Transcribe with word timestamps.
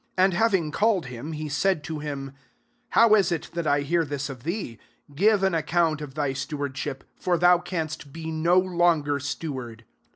I 0.17 0.23
And 0.23 0.33
having 0.33 0.71
called 0.71 1.05
him, 1.05 1.33
he 1.33 1.43
utU 1.45 1.79
to 1.83 1.95
hini» 1.99 2.33
< 2.61 2.89
How 2.97 3.13
is 3.13 3.31
it 3.31 3.51
that 3.53 3.67
I 3.67 3.83
bear 3.83 4.03
this 4.03 4.31
of 4.31 4.41
thee? 4.41 4.79
give 5.13 5.43
an 5.43 5.53
ac 5.53 5.65
count 5.67 6.01
of 6.01 6.17
[My] 6.17 6.33
stewardship: 6.33 7.03
for 7.19 7.37
tboacsnstbeno 7.37 8.75
longer 8.75 9.19
steward.' 9.19 9.85